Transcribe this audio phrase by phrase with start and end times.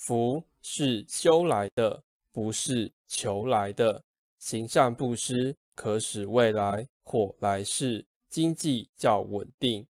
[0.00, 2.02] 福是修来的
[2.32, 4.02] 不是求来的。
[4.38, 9.86] 行善布施可使未来或来世经济较稳定。